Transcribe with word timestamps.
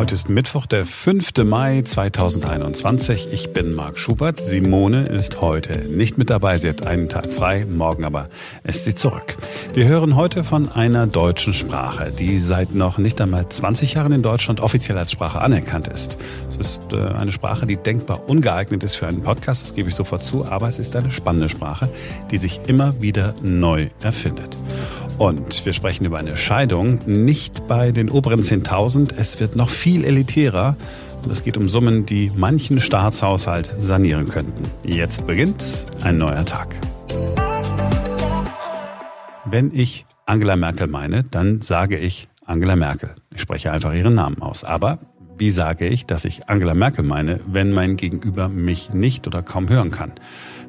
Heute 0.00 0.14
ist 0.14 0.30
Mittwoch, 0.30 0.64
der 0.64 0.86
5. 0.86 1.44
Mai 1.44 1.82
2021. 1.82 3.28
Ich 3.32 3.52
bin 3.52 3.74
Marc 3.74 3.98
Schubert. 3.98 4.40
Simone 4.40 5.04
ist 5.04 5.42
heute 5.42 5.76
nicht 5.90 6.16
mit 6.16 6.30
dabei. 6.30 6.56
Sie 6.56 6.70
hat 6.70 6.86
einen 6.86 7.10
Tag 7.10 7.30
frei, 7.30 7.66
morgen 7.66 8.06
aber 8.06 8.30
ist 8.64 8.86
sie 8.86 8.94
zurück. 8.94 9.36
Wir 9.74 9.86
hören 9.88 10.16
heute 10.16 10.42
von 10.42 10.72
einer 10.72 11.06
deutschen 11.06 11.52
Sprache, 11.52 12.12
die 12.12 12.38
seit 12.38 12.74
noch 12.74 12.96
nicht 12.96 13.20
einmal 13.20 13.50
20 13.50 13.92
Jahren 13.92 14.12
in 14.12 14.22
Deutschland 14.22 14.60
offiziell 14.60 14.96
als 14.96 15.12
Sprache 15.12 15.38
anerkannt 15.42 15.86
ist. 15.86 16.16
Es 16.48 16.56
ist 16.56 16.94
äh, 16.94 16.96
eine 16.96 17.30
Sprache, 17.30 17.66
die 17.66 17.76
denkbar 17.76 18.26
ungeeignet 18.26 18.82
ist 18.82 18.94
für 18.94 19.06
einen 19.06 19.22
Podcast, 19.22 19.60
das 19.60 19.74
gebe 19.74 19.90
ich 19.90 19.94
sofort 19.94 20.24
zu, 20.24 20.46
aber 20.46 20.66
es 20.66 20.78
ist 20.78 20.96
eine 20.96 21.10
spannende 21.10 21.50
Sprache, 21.50 21.90
die 22.30 22.38
sich 22.38 22.62
immer 22.66 23.02
wieder 23.02 23.34
neu 23.42 23.90
erfindet. 24.00 24.56
Und 25.20 25.66
wir 25.66 25.74
sprechen 25.74 26.06
über 26.06 26.16
eine 26.16 26.34
Scheidung, 26.34 27.00
nicht 27.04 27.68
bei 27.68 27.92
den 27.92 28.08
oberen 28.08 28.40
10.000. 28.40 29.12
Es 29.18 29.38
wird 29.38 29.54
noch 29.54 29.68
viel 29.68 30.06
elitärer. 30.06 30.78
Und 31.22 31.30
es 31.30 31.44
geht 31.44 31.58
um 31.58 31.68
Summen, 31.68 32.06
die 32.06 32.32
manchen 32.34 32.80
Staatshaushalt 32.80 33.70
sanieren 33.78 34.30
könnten. 34.30 34.62
Jetzt 34.82 35.26
beginnt 35.26 35.84
ein 36.02 36.16
neuer 36.16 36.46
Tag. 36.46 36.74
Wenn 39.44 39.72
ich 39.74 40.06
Angela 40.24 40.56
Merkel 40.56 40.86
meine, 40.86 41.22
dann 41.24 41.60
sage 41.60 41.98
ich 41.98 42.30
Angela 42.46 42.74
Merkel. 42.74 43.10
Ich 43.34 43.42
spreche 43.42 43.72
einfach 43.72 43.92
ihren 43.92 44.14
Namen 44.14 44.40
aus. 44.40 44.64
Aber 44.64 45.00
wie 45.36 45.50
sage 45.50 45.86
ich, 45.86 46.06
dass 46.06 46.24
ich 46.24 46.48
Angela 46.48 46.72
Merkel 46.72 47.04
meine, 47.04 47.40
wenn 47.46 47.72
mein 47.72 47.96
Gegenüber 47.96 48.48
mich 48.48 48.94
nicht 48.94 49.26
oder 49.26 49.42
kaum 49.42 49.68
hören 49.68 49.90
kann? 49.90 50.12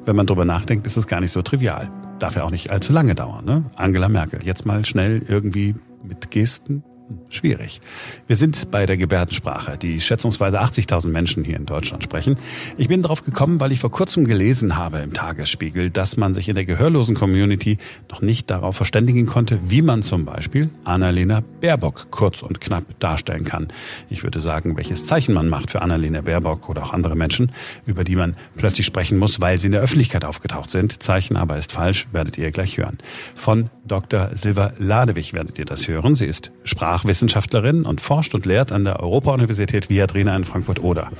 Wenn 0.04 0.14
man 0.14 0.26
drüber 0.26 0.44
nachdenkt, 0.44 0.86
ist 0.86 0.98
es 0.98 1.06
gar 1.06 1.22
nicht 1.22 1.30
so 1.30 1.40
trivial 1.40 1.90
darf 2.22 2.36
ja 2.36 2.44
auch 2.44 2.50
nicht 2.50 2.70
allzu 2.70 2.92
lange 2.92 3.14
dauern. 3.14 3.44
Ne? 3.44 3.64
Angela 3.74 4.08
Merkel, 4.08 4.40
jetzt 4.44 4.64
mal 4.64 4.84
schnell 4.84 5.22
irgendwie 5.26 5.74
mit 6.02 6.30
Gesten 6.30 6.84
schwierig. 7.30 7.80
Wir 8.26 8.36
sind 8.36 8.70
bei 8.70 8.86
der 8.86 8.96
Gebärdensprache, 8.96 9.76
die 9.78 10.00
schätzungsweise 10.00 10.60
80.000 10.60 11.08
Menschen 11.08 11.44
hier 11.44 11.56
in 11.56 11.66
Deutschland 11.66 12.02
sprechen. 12.02 12.36
Ich 12.76 12.88
bin 12.88 13.02
darauf 13.02 13.24
gekommen, 13.24 13.60
weil 13.60 13.72
ich 13.72 13.80
vor 13.80 13.90
kurzem 13.90 14.26
gelesen 14.26 14.76
habe 14.76 14.98
im 14.98 15.12
Tagesspiegel, 15.12 15.90
dass 15.90 16.16
man 16.16 16.34
sich 16.34 16.48
in 16.48 16.54
der 16.54 16.64
gehörlosen 16.64 17.14
Community 17.14 17.78
noch 18.10 18.22
nicht 18.22 18.50
darauf 18.50 18.76
verständigen 18.76 19.26
konnte, 19.26 19.58
wie 19.66 19.82
man 19.82 20.02
zum 20.02 20.24
Beispiel 20.24 20.70
Annalena 20.84 21.42
Baerbock 21.60 22.10
kurz 22.10 22.42
und 22.42 22.60
knapp 22.60 22.84
darstellen 23.00 23.44
kann. 23.44 23.68
Ich 24.10 24.22
würde 24.22 24.40
sagen, 24.40 24.76
welches 24.76 25.06
Zeichen 25.06 25.34
man 25.34 25.48
macht 25.48 25.70
für 25.70 25.82
Annalena 25.82 26.22
Baerbock 26.22 26.68
oder 26.68 26.84
auch 26.84 26.92
andere 26.92 27.16
Menschen, 27.16 27.52
über 27.86 28.04
die 28.04 28.16
man 28.16 28.36
plötzlich 28.56 28.86
sprechen 28.86 29.18
muss, 29.18 29.40
weil 29.40 29.58
sie 29.58 29.66
in 29.66 29.72
der 29.72 29.80
Öffentlichkeit 29.80 30.24
aufgetaucht 30.24 30.70
sind. 30.70 31.02
Zeichen 31.02 31.36
aber 31.36 31.56
ist 31.56 31.72
falsch, 31.72 32.06
werdet 32.12 32.38
ihr 32.38 32.50
gleich 32.50 32.78
hören. 32.78 32.98
Von 33.34 33.70
Dr. 33.86 34.30
Silva 34.34 34.72
Ladewig 34.78 35.32
werdet 35.32 35.58
ihr 35.58 35.64
das 35.64 35.88
hören. 35.88 36.14
Sie 36.14 36.26
ist 36.26 36.52
Sprachwissenschaftlerin 36.92 37.86
und 37.86 38.02
forscht 38.02 38.34
und 38.34 38.44
lehrt 38.44 38.70
an 38.70 38.84
der 38.84 39.00
Europa-Universität 39.00 39.88
Viadrina 39.88 40.36
in 40.36 40.44
Frankfurt-Oder. 40.44 41.10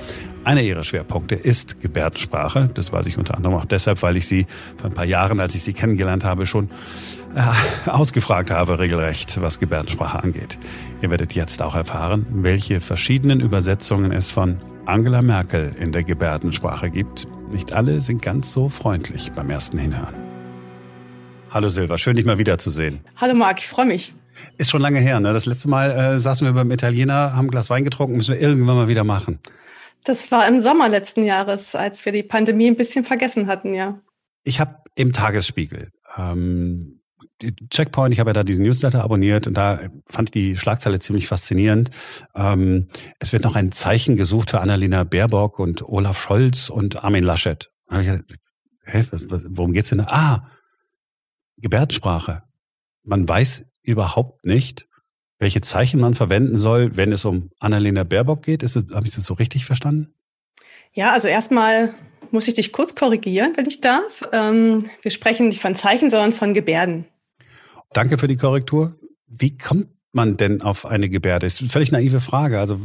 Einer 0.43 0.61
ihrer 0.61 0.83
Schwerpunkte 0.83 1.33
ist 1.33 1.81
Gebärdensprache. 1.81 2.69
Das 2.71 2.93
weiß 2.93 3.07
ich 3.07 3.17
unter 3.17 3.35
anderem 3.35 3.55
auch 3.55 3.65
deshalb, 3.65 4.03
weil 4.03 4.15
ich 4.15 4.27
sie 4.27 4.45
vor 4.77 4.91
ein 4.91 4.93
paar 4.93 5.05
Jahren, 5.05 5.39
als 5.39 5.55
ich 5.55 5.63
sie 5.63 5.73
kennengelernt 5.73 6.25
habe, 6.25 6.45
schon 6.45 6.69
äh, 7.33 7.89
ausgefragt 7.89 8.51
habe, 8.51 8.77
regelrecht, 8.77 9.41
was 9.41 9.59
Gebärdensprache 9.59 10.21
angeht. 10.21 10.59
Ihr 11.01 11.09
werdet 11.09 11.33
jetzt 11.33 11.63
auch 11.63 11.73
erfahren, 11.73 12.27
welche 12.29 12.79
verschiedenen 12.79 13.39
Übersetzungen 13.39 14.11
es 14.11 14.29
von 14.29 14.57
Angela 14.85 15.23
Merkel 15.23 15.75
in 15.79 15.91
der 15.91 16.03
Gebärdensprache 16.03 16.91
gibt. 16.91 17.27
Nicht 17.51 17.73
alle 17.73 17.99
sind 17.99 18.21
ganz 18.21 18.53
so 18.53 18.69
freundlich 18.69 19.31
beim 19.31 19.49
ersten 19.49 19.79
Hinhören. 19.79 20.13
Hallo 21.49 21.69
Silva, 21.69 21.97
schön 21.97 22.15
dich 22.15 22.25
mal 22.25 22.37
wiederzusehen. 22.37 22.99
Hallo 23.15 23.33
Marc, 23.33 23.57
ich 23.57 23.67
freue 23.67 23.87
mich. 23.87 24.13
Ist 24.57 24.71
schon 24.71 24.81
lange 24.81 24.99
her, 24.99 25.19
ne? 25.19 25.33
Das 25.33 25.45
letzte 25.45 25.69
Mal 25.69 25.91
äh, 25.91 26.19
saßen 26.19 26.45
wir 26.47 26.53
beim 26.53 26.71
Italiener, 26.71 27.35
haben 27.35 27.47
ein 27.47 27.51
Glas 27.51 27.69
Wein 27.69 27.83
getrunken, 27.83 28.17
müssen 28.17 28.35
wir 28.35 28.41
irgendwann 28.41 28.75
mal 28.75 28.87
wieder 28.87 29.03
machen. 29.03 29.39
Das 30.03 30.31
war 30.31 30.47
im 30.47 30.59
Sommer 30.59 30.89
letzten 30.89 31.23
Jahres, 31.23 31.75
als 31.75 32.05
wir 32.05 32.11
die 32.11 32.23
Pandemie 32.23 32.67
ein 32.67 32.75
bisschen 32.75 33.05
vergessen 33.05 33.47
hatten, 33.47 33.73
ja. 33.73 34.01
Ich 34.43 34.59
habe 34.59 34.77
im 34.95 35.13
Tagesspiegel 35.13 35.91
ähm, 36.17 36.99
Checkpoint, 37.69 38.13
ich 38.13 38.19
habe 38.19 38.29
ja 38.29 38.33
da 38.33 38.43
diesen 38.43 38.65
Newsletter 38.65 39.03
abonniert 39.03 39.47
und 39.47 39.55
da 39.55 39.79
fand 40.05 40.29
ich 40.29 40.31
die 40.31 40.57
Schlagzeile 40.57 40.99
ziemlich 40.99 41.27
faszinierend. 41.27 41.89
Ähm, 42.35 42.87
es 43.19 43.33
wird 43.33 43.43
noch 43.43 43.55
ein 43.55 43.71
Zeichen 43.71 44.15
gesucht 44.15 44.51
für 44.51 44.61
Annalena 44.61 45.03
Baerbock 45.03 45.59
und 45.59 45.81
Olaf 45.83 46.21
Scholz 46.21 46.69
und 46.69 47.03
Armin 47.03 47.23
Laschet. 47.23 47.69
Hä, 47.89 49.03
was, 49.11 49.29
was, 49.29 49.45
worum 49.49 49.73
geht's 49.73 49.89
denn 49.89 49.99
da? 49.99 50.05
Ah, 50.07 50.47
Gebärdensprache. 51.57 52.43
Man 53.03 53.27
weiß 53.27 53.65
überhaupt 53.83 54.45
nicht, 54.45 54.87
welche 55.39 55.61
Zeichen 55.61 55.99
man 55.99 56.15
verwenden 56.15 56.55
soll, 56.55 56.95
wenn 56.95 57.11
es 57.11 57.25
um 57.25 57.51
Annalena 57.59 58.03
Baerbock 58.03 58.43
geht. 58.43 58.63
Habe 58.63 59.07
ich 59.07 59.15
das 59.15 59.25
so 59.25 59.33
richtig 59.33 59.65
verstanden? 59.65 60.13
Ja, 60.93 61.11
also 61.11 61.27
erstmal 61.27 61.93
muss 62.31 62.47
ich 62.47 62.53
dich 62.55 62.71
kurz 62.71 62.95
korrigieren, 62.95 63.53
wenn 63.55 63.65
ich 63.67 63.81
darf. 63.81 64.23
Ähm, 64.31 64.89
wir 65.01 65.11
sprechen 65.11 65.49
nicht 65.49 65.61
von 65.61 65.75
Zeichen, 65.75 66.09
sondern 66.09 66.33
von 66.33 66.53
Gebärden. 66.53 67.05
Danke 67.91 68.17
für 68.17 68.27
die 68.27 68.37
Korrektur. 68.37 68.95
Wie 69.27 69.57
kommt 69.57 69.87
man 70.13 70.37
denn 70.37 70.61
auf 70.61 70.85
eine 70.85 71.09
Gebärde? 71.09 71.45
Ist 71.45 71.61
eine 71.61 71.69
völlig 71.69 71.91
naive 71.91 72.19
Frage. 72.19 72.59
Also 72.59 72.79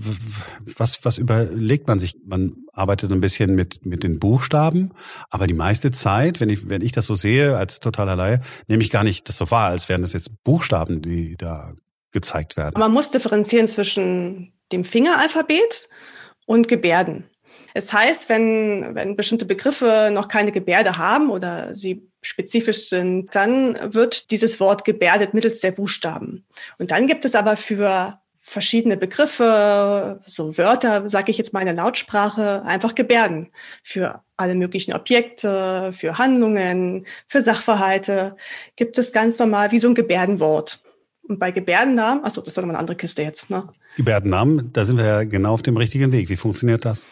was, 0.76 1.04
was 1.04 1.18
überlegt 1.18 1.86
man 1.86 1.98
sich? 1.98 2.16
Man 2.24 2.56
arbeitet 2.72 3.12
ein 3.12 3.20
bisschen 3.20 3.54
mit, 3.54 3.84
mit 3.84 4.02
den 4.02 4.18
Buchstaben, 4.18 4.92
aber 5.30 5.46
die 5.46 5.54
meiste 5.54 5.90
Zeit, 5.90 6.40
wenn 6.40 6.48
ich, 6.48 6.68
wenn 6.68 6.82
ich 6.82 6.92
das 6.92 7.06
so 7.06 7.14
sehe 7.14 7.56
als 7.56 7.80
totaler 7.80 8.16
Laie, 8.16 8.40
nehme 8.66 8.82
ich 8.82 8.90
gar 8.90 9.04
nicht 9.04 9.28
das 9.28 9.36
so 9.36 9.50
wahr, 9.50 9.68
als 9.68 9.88
wären 9.88 10.02
das 10.02 10.12
jetzt 10.12 10.42
Buchstaben, 10.42 11.02
die 11.02 11.36
da 11.36 11.74
gezeigt 12.12 12.56
werden. 12.56 12.78
Man 12.78 12.92
muss 12.92 13.10
differenzieren 13.10 13.68
zwischen 13.68 14.52
dem 14.72 14.84
Fingeralphabet 14.84 15.88
und 16.46 16.68
Gebärden. 16.68 17.24
Es 17.78 17.92
heißt, 17.92 18.28
wenn, 18.28 18.96
wenn 18.96 19.14
bestimmte 19.14 19.44
Begriffe 19.44 20.10
noch 20.12 20.26
keine 20.26 20.50
Gebärde 20.50 20.98
haben 20.98 21.30
oder 21.30 21.72
sie 21.76 22.10
spezifisch 22.22 22.88
sind, 22.88 23.32
dann 23.36 23.78
wird 23.94 24.32
dieses 24.32 24.58
Wort 24.58 24.84
gebärdet 24.84 25.32
mittels 25.32 25.60
der 25.60 25.70
Buchstaben. 25.70 26.44
Und 26.78 26.90
dann 26.90 27.06
gibt 27.06 27.24
es 27.24 27.36
aber 27.36 27.56
für 27.56 28.18
verschiedene 28.40 28.96
Begriffe, 28.96 30.20
so 30.26 30.58
Wörter, 30.58 31.08
sage 31.08 31.30
ich 31.30 31.38
jetzt 31.38 31.52
mal 31.52 31.60
in 31.60 31.66
der 31.66 31.76
Lautsprache, 31.76 32.64
einfach 32.64 32.96
Gebärden 32.96 33.50
für 33.84 34.24
alle 34.36 34.56
möglichen 34.56 34.92
Objekte, 34.92 35.92
für 35.92 36.18
Handlungen, 36.18 37.06
für 37.28 37.42
Sachverhalte 37.42 38.34
gibt 38.74 38.98
es 38.98 39.12
ganz 39.12 39.38
normal 39.38 39.70
wie 39.70 39.78
so 39.78 39.86
ein 39.86 39.94
Gebärdenwort. 39.94 40.82
Und 41.28 41.38
bei 41.38 41.52
Gebärdennamen, 41.52 42.24
achso, 42.24 42.40
das 42.40 42.48
ist 42.48 42.56
nochmal 42.56 42.70
eine 42.70 42.80
andere 42.80 42.96
Kiste 42.96 43.22
jetzt, 43.22 43.50
ne? 43.50 43.68
Gebärdennamen, 43.96 44.72
da 44.72 44.84
sind 44.84 44.96
wir 44.96 45.04
ja 45.04 45.22
genau 45.22 45.52
auf 45.52 45.62
dem 45.62 45.76
richtigen 45.76 46.10
Weg. 46.10 46.28
Wie 46.28 46.36
funktioniert 46.36 46.84
das? 46.84 47.06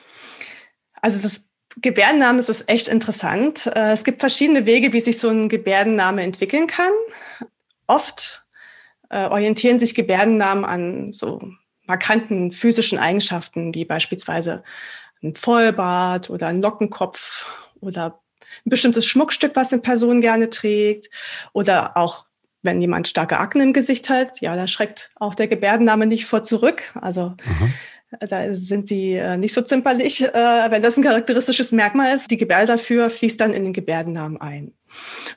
Also 1.03 1.23
das 1.23 1.45
Gebärdenname 1.81 2.39
ist 2.39 2.69
echt 2.69 2.89
interessant. 2.89 3.67
Äh, 3.67 3.93
es 3.93 4.05
gibt 4.05 4.21
verschiedene 4.21 4.67
Wege, 4.67 4.93
wie 4.93 5.01
sich 5.01 5.19
so 5.19 5.29
ein 5.29 5.49
Gebärdenname 5.49 6.23
entwickeln 6.23 6.67
kann. 6.67 6.93
Oft 7.87 8.45
äh, 9.11 9.27
orientieren 9.27 9.79
sich 9.79 9.95
Gebärdennamen 9.95 10.65
an 10.65 11.13
so 11.13 11.41
markanten 11.87 12.51
physischen 12.51 12.99
Eigenschaften, 12.99 13.75
wie 13.75 13.85
beispielsweise 13.85 14.65
ein 15.23 15.35
Vollbart 15.35 16.31
oder 16.31 16.49
ein 16.49 16.63
Lockenkopf 16.63 17.47
oder 17.81 18.21
ein 18.65 18.71
bestimmtes 18.71 19.07
Schmuckstück, 19.07 19.55
was 19.55 19.73
eine 19.73 19.83
Person 19.83 20.21
gerne 20.21 20.51
trägt 20.51 21.11
oder 21.53 21.97
auch 21.97 22.27
wenn 22.63 22.81
jemand 22.81 23.07
starke 23.07 23.39
Akne 23.39 23.63
im 23.63 23.73
Gesicht 23.73 24.11
hat, 24.11 24.41
ja, 24.41 24.57
da 24.57 24.67
schreckt 24.67 25.11
auch 25.15 25.35
der 25.35 25.47
Gebärdenname 25.47 26.07
nicht 26.07 26.27
vor 26.27 26.43
zurück. 26.43 26.83
Also 27.01 27.35
mhm. 27.45 27.75
Da 28.21 28.55
sind 28.55 28.91
die 28.91 29.15
äh, 29.15 29.37
nicht 29.37 29.53
so 29.53 29.63
zimperlich, 29.63 30.23
äh, 30.23 30.71
wenn 30.71 30.83
das 30.83 30.97
ein 30.97 31.03
charakteristisches 31.03 31.73
Merkmal 31.73 32.15
ist. 32.15 32.31
Die 32.31 32.37
Gebärde 32.37 32.67
dafür 32.67 33.11
fließt 33.11 33.41
dann 33.41 33.53
in 33.53 33.65
den 33.65 33.73
Gebärdennamen 33.73 34.41
ein. 34.41 34.73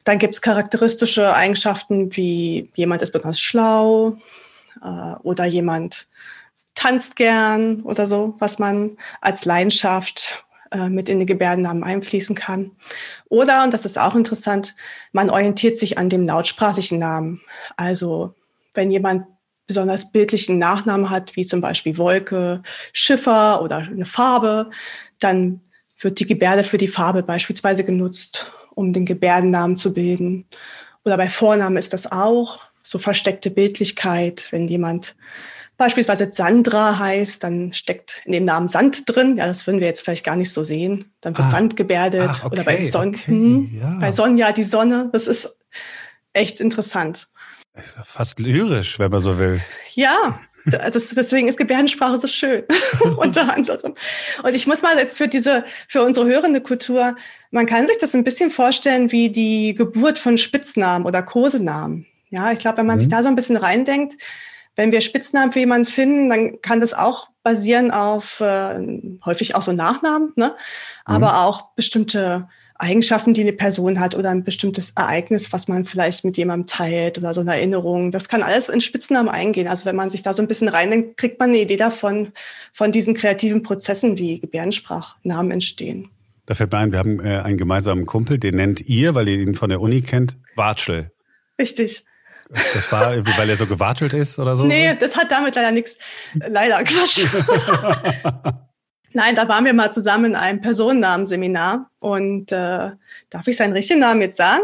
Dann 0.04 0.20
gibt 0.20 0.34
es 0.34 0.42
charakteristische 0.42 1.34
Eigenschaften 1.34 2.16
wie 2.16 2.72
jemand 2.76 3.02
ist 3.02 3.12
besonders 3.12 3.40
schlau 3.40 4.18
äh, 4.84 5.16
oder 5.24 5.46
jemand 5.46 6.08
tanzt 6.76 7.16
gern 7.16 7.82
oder 7.82 8.08
so, 8.08 8.36
was 8.40 8.60
man 8.60 8.98
als 9.22 9.46
Leidenschaft 9.46 10.46
mit 10.72 11.10
in 11.10 11.18
den 11.18 11.26
Gebärdennamen 11.26 11.84
einfließen 11.84 12.36
kann. 12.36 12.74
Oder, 13.28 13.64
und 13.64 13.74
das 13.74 13.86
ist 13.86 13.98
auch 13.98 14.14
interessant, 14.14 14.76
man 15.12 15.32
orientiert 15.32 15.80
sich 15.80 15.98
an 15.98 16.10
dem 16.10 16.28
lautsprachlichen 16.28 17.00
Namen. 17.00 17.42
Also 17.76 18.36
wenn 18.76 18.92
jemand 18.92 19.26
besonders 19.70 20.12
bildlichen 20.12 20.58
Nachnamen 20.58 21.12
hat, 21.12 21.36
wie 21.36 21.46
zum 21.46 21.62
Beispiel 21.62 22.00
Wolke, 22.00 22.64
Schiffer 22.92 23.62
oder 23.62 23.78
eine 23.78 24.06
Farbe, 24.06 24.72
dann 25.20 25.62
wird 26.00 26.20
die 26.20 26.26
Gebärde 26.26 26.64
für 26.64 26.80
die 26.80 26.88
Farbe 26.88 27.22
beispielsweise 27.22 27.84
genutzt, 27.84 28.52
um 28.74 28.94
den 28.94 29.06
Gebärdennamen 29.06 29.78
zu 29.78 29.94
bilden. 29.94 30.46
Oder 31.06 31.18
bei 31.18 31.28
Vornamen 31.28 31.78
ist 31.78 31.94
das 31.94 32.12
auch 32.12 32.60
so 32.82 32.98
versteckte 32.98 33.52
Bildlichkeit. 33.52 34.48
Wenn 34.50 34.68
jemand 34.68 35.16
beispielsweise 35.78 36.32
Sandra 36.32 36.98
heißt, 36.98 37.44
dann 37.44 37.72
steckt 37.72 38.24
in 38.26 38.32
dem 38.32 38.46
Namen 38.46 38.68
Sand 38.68 39.04
drin. 39.08 39.38
Ja, 39.38 39.46
das 39.46 39.68
würden 39.68 39.82
wir 39.82 39.88
jetzt 39.88 40.02
vielleicht 40.02 40.26
gar 40.26 40.36
nicht 40.36 40.52
so 40.52 40.64
sehen. 40.64 41.14
Dann 41.22 41.38
wird 41.38 41.48
ah, 41.48 41.52
Sand 41.52 41.76
gebärdet. 41.76 42.28
Ach, 42.28 42.46
okay, 42.46 42.54
Oder 42.54 42.64
bei, 42.64 42.78
Son 42.84 43.10
okay, 43.10 43.28
hm, 43.28 43.80
ja. 43.80 44.00
bei 44.00 44.12
Sonja 44.12 44.52
die 44.52 44.64
Sonne. 44.64 45.10
Das 45.12 45.28
ist 45.28 45.56
echt 46.34 46.60
interessant. 46.60 47.28
Fast 48.04 48.40
lyrisch, 48.40 49.00
wenn 49.00 49.12
man 49.12 49.22
so 49.22 49.38
will. 49.38 49.62
Ja, 49.94 50.40
Das, 50.66 51.10
deswegen 51.10 51.48
ist 51.48 51.58
Gebärdensprache 51.58 52.18
so 52.18 52.28
schön, 52.28 52.64
unter 53.18 53.54
anderem. 53.54 53.96
Und 54.44 54.56
ich 54.56 54.68
muss 54.68 54.82
mal 54.82 54.98
jetzt 54.98 55.18
für 55.18 55.28
diese, 55.28 55.64
für 55.88 56.04
unsere 56.04 56.28
hörende 56.28 56.62
Kultur, 56.62 57.16
man 57.52 57.66
kann 57.66 57.88
sich 57.88 57.98
das 57.98 58.16
ein 58.16 58.24
bisschen 58.24 58.52
vorstellen 58.52 59.12
wie 59.12 59.30
die 59.30 59.74
Geburt 59.74 60.20
von 60.20 60.38
Spitznamen 60.38 61.06
oder 61.06 61.24
Kosenamen. 61.24 62.06
Ja, 62.30 62.52
ich 62.52 62.60
glaube, 62.60 62.78
wenn 62.78 62.86
man 62.86 62.98
mhm. 62.98 63.00
sich 63.00 63.10
da 63.10 63.24
so 63.24 63.30
ein 63.30 63.36
bisschen 63.36 63.58
reindenkt, 63.58 64.22
wenn 64.76 64.92
wir 64.92 65.02
Spitznamen 65.02 65.52
für 65.52 65.60
jemanden 65.60 65.88
finden, 65.88 66.30
dann 66.30 66.62
kann 66.62 66.80
das 66.80 66.94
auch 66.94 67.30
basieren 67.44 67.92
auf 67.92 68.40
äh, 68.40 68.80
häufig 69.26 69.56
auch 69.56 69.62
so 69.62 69.72
Nachnamen, 69.72 70.32
ne? 70.36 70.56
aber 71.06 71.30
mhm. 71.30 71.36
auch 71.36 71.74
bestimmte 71.76 72.48
Eigenschaften, 72.80 73.34
die 73.34 73.42
eine 73.42 73.54
Person 73.54 74.00
hat 74.00 74.16
oder 74.16 74.30
ein 74.30 74.44
bestimmtes 74.44 74.92
Ereignis, 74.92 75.52
was 75.52 75.68
man 75.68 75.86
vielleicht 75.86 76.24
mit 76.24 76.38
jemandem 76.38 76.66
teilt 76.66 77.18
oder 77.18 77.34
so 77.34 77.42
eine 77.42 77.54
Erinnerung. 77.54 78.12
Das 78.12 78.30
kann 78.30 78.42
alles 78.42 78.70
in 78.70 78.82
Spitznamen 78.82 79.30
eingehen. 79.30 79.68
Also 79.68 79.86
wenn 79.86 79.96
man 79.96 80.10
sich 80.10 80.22
da 80.22 80.34
so 80.34 80.42
ein 80.42 80.48
bisschen 80.48 80.70
reindenkt, 80.70 81.18
kriegt 81.18 81.40
man 81.40 81.50
eine 81.50 81.60
Idee 81.60 81.76
davon, 81.76 82.32
von 82.72 82.92
diesen 82.92 83.14
kreativen 83.14 83.64
Prozessen, 83.64 84.18
wie 84.18 84.40
Gebärdensprachnamen 84.40 85.52
entstehen. 85.52 86.10
Da 86.46 86.56
fällt 86.56 86.72
mir 86.72 86.80
ein, 86.80 86.92
wir 86.92 87.00
haben 87.00 87.20
äh, 87.20 87.40
einen 87.40 87.58
gemeinsamen 87.58 88.06
Kumpel, 88.06 88.40
den 88.40 88.56
nennt 88.56 88.82
ihr, 88.82 89.14
weil 89.14 89.28
ihr 89.28 89.40
ihn 89.40 89.56
von 89.56 89.70
der 89.70 89.82
Uni 89.82 90.02
kennt, 90.02 90.38
Watschel. 90.56 91.12
Richtig. 91.60 92.06
Das 92.74 92.92
war 92.92 93.14
irgendwie, 93.14 93.38
weil 93.38 93.50
er 93.50 93.58
so 93.58 93.68
gewatschelt 93.68 94.14
ist 94.14 94.40
oder 94.40 94.56
so? 94.56 94.64
Nee, 94.64 94.96
das 95.00 95.16
hat 95.16 95.32
damit 95.32 95.56
leider 95.56 95.72
nichts. 95.72 95.98
Leider 96.34 96.84
Quatsch. 96.84 97.26
Nein, 99.20 99.36
da 99.36 99.50
waren 99.50 99.66
wir 99.66 99.74
mal 99.74 99.92
zusammen 99.92 100.24
in 100.28 100.36
einem 100.36 100.62
Personennamenseminar 100.62 101.92
und 102.00 102.54
äh, 102.54 102.92
darf 103.30 103.48
ich 103.48 103.58
seinen 103.58 103.74
richtigen 103.74 104.00
Namen 104.00 104.22
jetzt 104.22 104.38
sagen? 104.38 104.64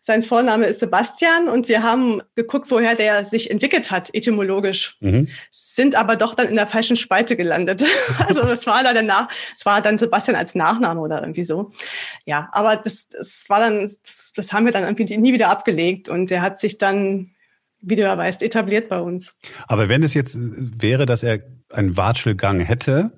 Sein 0.00 0.22
Vorname 0.22 0.66
ist 0.66 0.80
Sebastian 0.80 1.46
und 1.46 1.68
wir 1.68 1.84
haben 1.84 2.20
geguckt, 2.34 2.68
woher 2.72 2.96
der 2.96 3.24
sich 3.24 3.48
entwickelt 3.48 3.92
hat, 3.92 4.12
etymologisch. 4.12 4.96
Mhm. 4.98 5.28
Sind 5.52 5.94
aber 5.94 6.16
doch 6.16 6.34
dann 6.34 6.48
in 6.48 6.56
der 6.56 6.66
falschen 6.66 6.96
Spalte 6.96 7.36
gelandet. 7.36 7.84
also 8.26 8.42
das 8.42 8.66
war 8.66 8.82
dann 8.82 8.96
danach, 8.96 9.28
es 9.56 9.64
war 9.64 9.80
dann 9.80 9.98
Sebastian 9.98 10.36
als 10.36 10.56
Nachname 10.56 11.00
oder 11.00 11.20
irgendwie 11.20 11.44
so. 11.44 11.70
Ja, 12.24 12.48
aber 12.50 12.74
das, 12.74 13.06
das 13.08 13.44
war 13.46 13.60
dann, 13.60 13.82
das, 13.82 14.32
das 14.34 14.52
haben 14.52 14.66
wir 14.66 14.72
dann 14.72 14.82
irgendwie 14.82 15.16
nie 15.16 15.32
wieder 15.32 15.48
abgelegt 15.48 16.08
und 16.08 16.28
der 16.28 16.42
hat 16.42 16.58
sich 16.58 16.78
dann 16.78 17.30
wie 17.84 17.96
du 17.96 18.02
ja 18.02 18.16
weißt, 18.16 18.42
etabliert 18.42 18.88
bei 18.88 19.00
uns. 19.00 19.34
Aber 19.66 19.88
wenn 19.88 20.04
es 20.04 20.14
jetzt 20.14 20.38
wäre, 20.40 21.04
dass 21.04 21.24
er 21.24 21.40
einen 21.72 21.96
Watschelgang 21.96 22.60
hätte, 22.60 23.10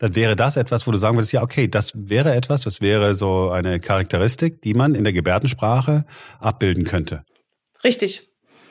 dann 0.00 0.16
wäre 0.16 0.34
das 0.34 0.56
etwas, 0.56 0.86
wo 0.86 0.90
du 0.90 0.96
sagen 0.96 1.16
würdest, 1.16 1.32
ja, 1.32 1.42
okay, 1.42 1.68
das 1.68 1.92
wäre 1.94 2.34
etwas, 2.34 2.62
das 2.62 2.80
wäre 2.80 3.14
so 3.14 3.50
eine 3.50 3.80
Charakteristik, 3.80 4.62
die 4.62 4.74
man 4.74 4.94
in 4.94 5.04
der 5.04 5.12
Gebärdensprache 5.12 6.06
abbilden 6.40 6.84
könnte. 6.84 7.24
Richtig. 7.84 8.28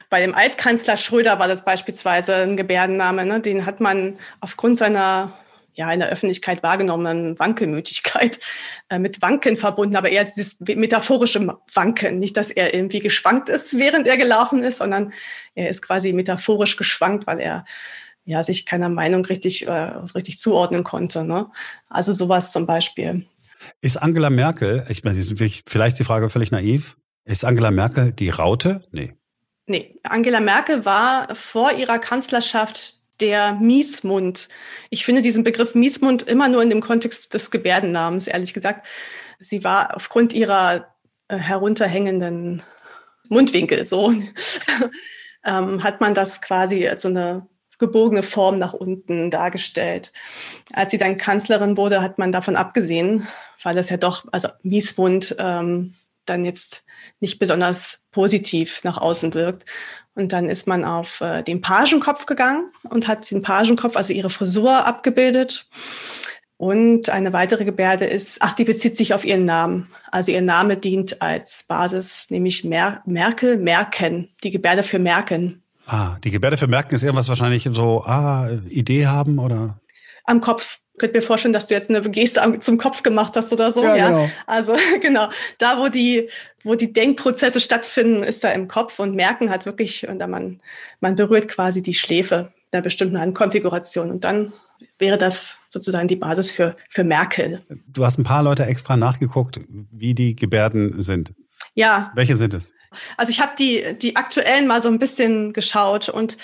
Bei 0.10 0.22
dem 0.22 0.34
Altkanzler 0.34 0.98
Schröder 0.98 1.38
war 1.38 1.48
das 1.48 1.64
beispielsweise 1.64 2.36
ein 2.36 2.58
Gebärdenname, 2.58 3.28
ne? 3.28 3.40
den 3.40 3.68
hat 3.68 3.80
man 3.80 4.18
aufgrund 4.42 4.78
seiner 4.80 5.34
ja, 5.76 5.94
in 5.94 6.00
der 6.00 6.10
Öffentlichkeit 6.10 6.64
wahrgenommenen 6.64 7.38
Wankelmütigkeit 7.38 8.40
äh, 8.90 8.98
mit 8.98 9.22
Wanken 9.22 9.56
verbunden, 9.56 9.96
aber 9.96 10.10
eher 10.10 10.26
dieses 10.26 10.60
metaphorische 10.60 11.56
Wanken. 11.74 12.18
Nicht, 12.20 12.36
dass 12.36 12.50
er 12.50 12.74
irgendwie 12.74 13.00
geschwankt 13.00 13.50
ist, 13.50 13.78
während 13.78 14.08
er 14.08 14.18
gelaufen 14.18 14.64
ist, 14.64 14.80
sondern 14.80 15.14
er 15.54 15.70
ist 15.70 15.84
quasi 15.84 16.12
metaphorisch 16.12 16.76
geschwankt, 16.76 17.28
weil 17.28 17.40
er 17.40 17.66
ja, 18.30 18.44
sich 18.44 18.66
keiner 18.68 18.90
Meinung 18.90 19.26
richtig, 19.26 19.68
äh, 19.68 19.72
richtig 19.72 20.38
zuordnen 20.38 20.84
konnte. 20.84 21.24
Ne? 21.24 21.48
Also 21.90 22.14
sowas 22.14 22.52
zum 22.52 22.68
Beispiel. 22.68 23.26
Ist 23.82 23.98
Angela 23.98 24.30
Merkel, 24.30 24.86
ich 24.88 25.04
meine, 25.04 25.20
vielleicht 25.22 25.94
ist 25.94 26.00
die 26.00 26.04
Frage 26.04 26.30
völlig 26.30 26.52
naiv, 26.52 26.96
ist 27.26 27.44
Angela 27.44 27.72
Merkel 27.72 28.12
die 28.12 28.30
Raute? 28.30 28.84
Nee. 28.92 29.16
Nee, 29.66 30.00
Angela 30.04 30.40
Merkel 30.40 30.86
war 30.86 31.36
vor 31.36 31.74
ihrer 31.74 31.98
Kanzlerschaft 31.98 32.98
der 33.20 33.54
Miesmund. 33.54 34.48
Ich 34.92 35.06
finde 35.06 35.24
diesen 35.24 35.44
Begriff 35.44 35.74
Miesmund 35.74 36.24
immer 36.24 36.48
nur 36.50 36.62
in 36.62 36.70
dem 36.70 36.82
Kontext 36.82 37.34
des 37.34 37.50
Gebärdennamens, 37.50 38.28
ehrlich 38.28 38.54
gesagt. 38.54 38.88
Sie 39.40 39.64
war 39.64 39.96
aufgrund 39.96 40.34
ihrer 40.34 40.88
äh, 41.30 41.38
herunterhängenden 41.38 42.62
Mundwinkel, 43.28 43.86
so, 43.86 44.14
ähm, 45.44 45.84
hat 45.84 46.00
man 46.00 46.14
das 46.14 46.42
quasi 46.42 46.88
als 46.88 47.02
so 47.02 47.10
eine 47.10 47.48
gebogene 47.80 48.24
Form 48.24 48.60
nach 48.60 48.74
unten 48.74 49.32
dargestellt. 49.32 50.12
Als 50.74 50.92
sie 50.92 50.98
dann 50.98 51.18
Kanzlerin 51.18 51.78
wurde, 51.78 52.02
hat 52.02 52.20
man 52.20 52.32
davon 52.32 52.56
abgesehen, 52.56 53.28
weil 53.64 53.76
das 53.76 53.90
ja 53.90 53.98
doch, 53.98 54.26
also 54.32 54.50
Miesmund 54.62 55.36
ähm, 55.40 55.96
dann 56.26 56.46
jetzt 56.46 56.84
nicht 57.20 57.40
besonders 57.40 58.02
positiv 58.12 58.84
nach 58.84 58.98
außen 58.98 59.34
wirkt. 59.34 59.66
Und 60.16 60.34
dann 60.34 60.50
ist 60.50 60.68
man 60.68 60.86
auf 60.86 61.22
äh, 61.22 61.44
den 61.44 61.62
Pagenkopf 61.62 62.26
gegangen 62.26 62.72
und 62.90 63.08
hat 63.08 63.30
den 63.32 63.42
Pagenkopf, 63.42 63.96
also 63.96 64.14
ihre 64.14 64.30
Frisur, 64.30 64.86
abgebildet. 64.86 65.68
Und 66.58 67.10
eine 67.10 67.32
weitere 67.32 67.64
Gebärde 67.64 68.06
ist, 68.06 68.42
ach, 68.42 68.54
die 68.54 68.66
bezieht 68.66 68.98
sich 68.98 69.14
auf 69.14 69.24
ihren 69.24 69.46
Namen. 69.46 69.90
Also 70.12 70.34
ihr 70.34 70.42
Name 70.42 70.76
dient 70.76 71.22
als 71.22 71.64
Basis, 71.64 72.28
nämlich 72.30 72.66
Mer 72.66 73.02
Merkel, 73.06 73.58
Merken, 73.58 74.28
die 74.44 74.52
Gebärde 74.52 74.84
für 74.84 75.00
Merken. 75.00 75.64
Ah, 75.92 76.18
die 76.24 76.30
Gebärde 76.30 76.56
für 76.56 76.68
Merken 76.68 76.94
ist 76.94 77.04
irgendwas 77.04 77.30
wahrscheinlich 77.30 77.68
so, 77.72 78.04
ah, 78.06 78.48
Idee 78.70 79.08
haben 79.08 79.40
oder? 79.40 79.80
Am 80.26 80.40
Kopf. 80.40 80.78
Ich 80.94 81.00
könnte 81.00 81.18
mir 81.18 81.24
vorstellen, 81.24 81.54
dass 81.54 81.66
du 81.66 81.74
jetzt 81.74 81.90
eine 81.90 82.02
Geste 82.02 82.60
zum 82.60 82.78
Kopf 82.78 83.02
gemacht 83.02 83.36
hast 83.36 83.52
oder 83.52 83.74
so. 83.74 83.82
Ja, 83.82 83.96
ja. 83.96 84.08
Genau. 84.10 84.30
Also 84.46 84.76
genau, 85.02 85.30
da 85.58 85.80
wo 85.80 85.88
die, 85.88 86.30
wo 86.64 86.76
die 86.76 86.94
Denkprozesse 86.94 87.60
stattfinden, 87.60 88.22
ist 88.22 88.44
da 88.44 88.52
im 88.52 88.68
Kopf 88.68 89.00
und 89.00 89.16
Merken 89.16 89.50
hat 89.50 89.66
wirklich, 89.66 90.08
und 90.08 90.20
da 90.20 90.28
man, 90.28 90.60
man 91.00 91.16
berührt 91.16 91.48
quasi 91.48 91.82
die 91.82 91.96
Schläfe 91.96 92.54
einer 92.72 92.84
bestimmten 92.84 93.34
Konfiguration 93.34 94.12
und 94.12 94.26
dann 94.26 94.54
wäre 95.00 95.18
das 95.18 95.56
sozusagen 95.70 96.08
die 96.08 96.18
Basis 96.18 96.52
für, 96.52 96.76
für 96.88 97.04
Merkel. 97.04 97.64
Du 97.88 98.06
hast 98.06 98.20
ein 98.20 98.24
paar 98.24 98.44
Leute 98.44 98.66
extra 98.66 98.96
nachgeguckt, 98.96 99.60
wie 99.92 100.14
die 100.14 100.36
Gebärden 100.36 101.02
sind. 101.02 101.34
Ja. 101.74 102.12
Welche 102.16 102.36
sind 102.36 102.54
es? 102.54 102.74
Also 103.18 103.32
ich 103.32 103.40
habe 103.40 103.54
die, 103.58 103.98
die 104.02 104.16
aktuellen 104.16 104.68
mal 104.68 104.82
so 104.82 104.90
ein 104.90 105.00
bisschen 105.00 105.54
geschaut 105.54 106.10
und 106.10 106.38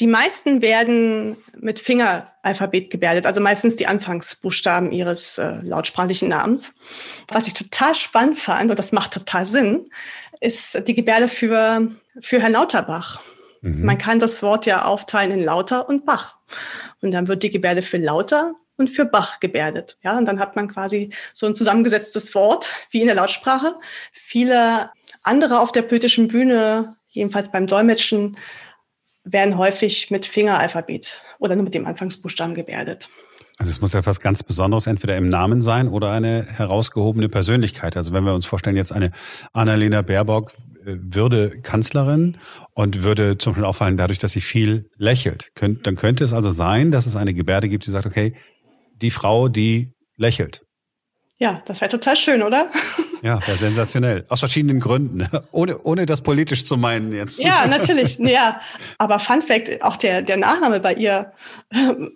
die 0.00 0.06
meisten 0.06 0.62
werden 0.62 1.36
mit 1.58 1.80
Fingeralphabet 1.80 2.90
gebärdet, 2.90 3.26
also 3.26 3.40
meistens 3.40 3.74
die 3.74 3.88
Anfangsbuchstaben 3.88 4.92
ihres 4.92 5.38
äh, 5.38 5.56
lautsprachlichen 5.62 6.28
Namens. 6.28 6.72
Was 7.28 7.48
ich 7.48 7.54
total 7.54 7.96
spannend 7.96 8.38
fand, 8.38 8.70
und 8.70 8.78
das 8.78 8.92
macht 8.92 9.12
total 9.12 9.44
Sinn, 9.44 9.90
ist 10.40 10.86
die 10.86 10.94
Gebärde 10.94 11.26
für, 11.26 11.88
für 12.20 12.40
Herrn 12.40 12.52
Lauterbach. 12.52 13.20
Mhm. 13.60 13.84
Man 13.84 13.98
kann 13.98 14.20
das 14.20 14.40
Wort 14.40 14.66
ja 14.66 14.84
aufteilen 14.84 15.32
in 15.32 15.44
Lauter 15.44 15.88
und 15.88 16.06
Bach. 16.06 16.38
Und 17.02 17.10
dann 17.12 17.26
wird 17.26 17.42
die 17.42 17.50
Gebärde 17.50 17.82
für 17.82 17.96
Lauter 17.96 18.54
und 18.78 18.88
für 18.88 19.04
Bach 19.04 19.40
gebärdet. 19.40 19.98
Ja, 20.02 20.16
und 20.16 20.24
dann 20.26 20.38
hat 20.38 20.56
man 20.56 20.68
quasi 20.68 21.10
so 21.34 21.46
ein 21.46 21.54
zusammengesetztes 21.54 22.34
Wort 22.34 22.72
wie 22.90 23.00
in 23.00 23.06
der 23.06 23.16
Lautsprache. 23.16 23.74
Viele 24.12 24.90
andere 25.22 25.60
auf 25.60 25.72
der 25.72 25.82
poetischen 25.82 26.28
Bühne, 26.28 26.96
jedenfalls 27.08 27.50
beim 27.50 27.66
Dolmetschen, 27.66 28.38
werden 29.24 29.58
häufig 29.58 30.10
mit 30.10 30.24
Fingeralphabet 30.24 31.20
oder 31.38 31.54
nur 31.54 31.64
mit 31.64 31.74
dem 31.74 31.86
Anfangsbuchstaben 31.86 32.54
gebärdet. 32.54 33.08
Also 33.58 33.70
es 33.70 33.80
muss 33.80 33.92
ja 33.92 33.98
etwas 33.98 34.20
ganz 34.20 34.44
Besonderes 34.44 34.86
entweder 34.86 35.16
im 35.16 35.28
Namen 35.28 35.62
sein 35.62 35.88
oder 35.88 36.12
eine 36.12 36.44
herausgehobene 36.44 37.28
Persönlichkeit. 37.28 37.96
Also 37.96 38.12
wenn 38.12 38.24
wir 38.24 38.32
uns 38.32 38.46
vorstellen, 38.46 38.76
jetzt 38.76 38.92
eine 38.92 39.10
Annalena 39.52 40.02
Baerbock 40.02 40.52
äh, 40.86 40.94
würde 41.00 41.60
Kanzlerin 41.62 42.38
und 42.74 43.02
würde 43.02 43.36
zum 43.36 43.52
Beispiel 43.52 43.64
auffallen 43.64 43.96
dadurch, 43.96 44.20
dass 44.20 44.32
sie 44.32 44.40
viel 44.40 44.88
lächelt. 44.96 45.50
Dann 45.56 45.96
könnte 45.96 46.22
es 46.22 46.32
also 46.32 46.50
sein, 46.50 46.92
dass 46.92 47.06
es 47.06 47.16
eine 47.16 47.34
Gebärde 47.34 47.68
gibt, 47.68 47.84
die 47.86 47.90
sagt, 47.90 48.06
okay, 48.06 48.34
die 49.00 49.10
Frau, 49.10 49.48
die 49.48 49.92
lächelt. 50.16 50.64
Ja, 51.40 51.62
das 51.66 51.80
wäre 51.80 51.88
total 51.88 52.16
schön, 52.16 52.42
oder? 52.42 52.68
Ja, 53.22 53.44
wäre 53.46 53.56
sensationell. 53.56 54.24
Aus 54.28 54.40
verschiedenen 54.40 54.80
Gründen. 54.80 55.28
Ohne, 55.52 55.78
ohne 55.82 56.04
das 56.04 56.20
politisch 56.20 56.64
zu 56.64 56.76
meinen 56.76 57.12
jetzt. 57.12 57.42
Ja, 57.42 57.66
natürlich. 57.66 58.18
Ja. 58.18 58.60
Aber 58.98 59.20
Fun 59.20 59.42
Fact, 59.42 59.82
auch 59.82 59.96
der, 59.96 60.22
der 60.22 60.36
Nachname 60.36 60.80
bei 60.80 60.94
ihr, 60.94 61.32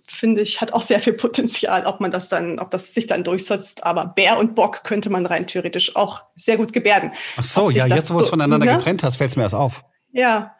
finde 0.07 0.43
ich, 0.43 0.61
hat 0.61 0.73
auch 0.73 0.83
sehr 0.83 1.01
viel 1.01 1.13
Potenzial, 1.13 1.87
ob 1.87 2.01
man 2.01 2.11
das 2.11 2.29
dann, 2.29 2.59
ob 2.59 2.71
das 2.73 2.95
sich 2.95 3.07
dann 3.07 3.23
durchsetzt. 3.23 3.85
Aber 3.85 4.07
Bär 4.07 4.39
und 4.39 4.57
Bock 4.57 4.83
könnte 4.83 5.09
man 5.09 5.25
rein 5.25 5.47
theoretisch 5.47 5.95
auch 5.95 6.23
sehr 6.35 6.57
gut 6.57 6.73
gebärden. 6.73 7.13
Ach 7.37 7.45
so, 7.45 7.71
ja, 7.71 7.87
jetzt, 7.87 8.13
wo 8.13 8.19
du 8.19 8.25
es 8.25 8.31
voneinander 8.31 8.67
ne? 8.67 8.77
getrennt 8.77 9.05
hast, 9.05 9.17
fällt 9.17 9.31
es 9.31 9.37
mir 9.37 9.45
erst 9.45 9.55
auf. 9.55 9.85
Ja. 10.13 10.57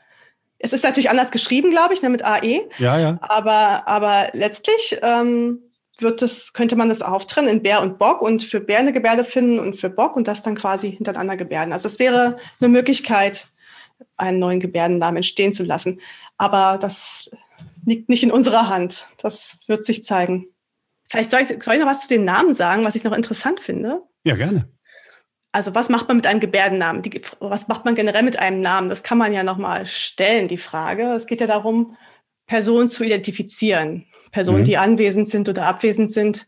Es 0.59 0.73
ist 0.73 0.85
natürlich 0.85 1.11
anders 1.11 1.33
geschrieben, 1.33 1.71
glaube 1.71 1.95
ich, 1.95 2.03
ne, 2.03 2.11
mit 2.11 2.25
AE. 2.25 2.69
Ja, 2.79 2.99
ja. 2.99 3.19
Aber, 3.21 3.89
aber 3.89 4.29
letztlich, 4.33 4.97
ähm, 5.03 5.59
wird 5.99 6.23
das, 6.23 6.53
könnte 6.53 6.77
man 6.77 6.89
das 6.89 7.03
auftrennen 7.03 7.51
in 7.51 7.63
Bär 7.63 7.83
und 7.83 7.99
Bock 7.99 8.23
und 8.23 8.43
für 8.43 8.61
Bär 8.61 8.79
eine 8.79 8.93
Gebärde 8.93 9.25
finden 9.25 9.59
und 9.59 9.77
für 9.77 9.91
Bock 9.91 10.17
und 10.17 10.27
das 10.27 10.43
dann 10.43 10.55
quasi 10.55 10.91
hintereinander 10.91 11.37
gebärden. 11.37 11.73
Also 11.73 11.87
es 11.87 11.99
wäre 11.99 12.39
eine 12.61 12.69
Möglichkeit, 12.69 13.47
einen 14.17 14.39
neuen 14.39 14.61
Gebärdennamen 14.61 15.17
entstehen 15.17 15.53
zu 15.53 15.63
lassen. 15.63 16.01
Aber 16.39 16.79
das 16.79 17.31
liegt 17.85 18.09
nicht 18.09 18.23
in 18.23 18.33
unserer 18.33 18.69
Hand. 18.69 19.07
Das 19.19 19.57
wird 19.67 19.85
sich 19.85 20.05
zeigen. 20.05 20.47
Vielleicht 21.09 21.31
soll 21.31 21.41
ich, 21.41 21.63
soll 21.63 21.75
ich 21.75 21.81
noch 21.81 21.89
was 21.89 22.03
zu 22.03 22.09
den 22.09 22.25
Namen 22.25 22.55
sagen, 22.55 22.85
was 22.85 22.95
ich 22.95 23.05
noch 23.05 23.13
interessant 23.13 23.61
finde? 23.61 24.03
Ja, 24.25 24.35
gerne. 24.35 24.69
Also 25.53 25.75
was 25.75 25.91
macht 25.91 26.09
man 26.09 26.17
mit 26.17 26.27
einem 26.27 26.41
Gebärdennamen? 26.41 27.03
Die, 27.03 27.21
was 27.39 27.69
macht 27.69 27.85
man 27.85 27.95
generell 27.95 28.23
mit 28.23 28.39
einem 28.39 28.63
Namen? 28.63 28.89
Das 28.89 29.03
kann 29.03 29.19
man 29.19 29.35
ja 29.35 29.43
nochmal 29.43 29.85
stellen, 29.85 30.49
die 30.49 30.57
Frage. 30.57 31.13
Es 31.13 31.27
geht 31.27 31.43
ja 31.43 31.47
darum, 31.47 31.97
Personen 32.47 32.89
zu 32.89 33.05
identifizieren. 33.05 34.07
Personen, 34.31 34.61
mhm. 34.61 34.65
die 34.65 34.77
anwesend 34.77 35.29
sind 35.29 35.49
oder 35.49 35.67
abwesend 35.67 36.11
sind, 36.11 36.47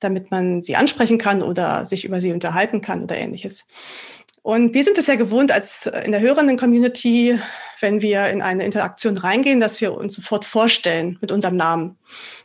damit 0.00 0.30
man 0.30 0.62
sie 0.62 0.76
ansprechen 0.76 1.18
kann 1.18 1.42
oder 1.42 1.86
sich 1.86 2.04
über 2.04 2.20
sie 2.20 2.32
unterhalten 2.32 2.80
kann 2.80 3.02
oder 3.02 3.16
ähnliches. 3.16 3.64
Und 4.42 4.74
wir 4.74 4.84
sind 4.84 4.98
es 4.98 5.06
ja 5.06 5.14
gewohnt 5.14 5.50
als 5.50 5.86
in 5.86 6.12
der 6.12 6.20
hörenden 6.20 6.58
Community, 6.58 7.38
wenn 7.80 8.02
wir 8.02 8.28
in 8.28 8.42
eine 8.42 8.64
Interaktion 8.64 9.16
reingehen, 9.16 9.58
dass 9.58 9.80
wir 9.80 9.94
uns 9.94 10.14
sofort 10.14 10.44
vorstellen 10.44 11.16
mit 11.22 11.32
unserem 11.32 11.56
Namen. 11.56 11.96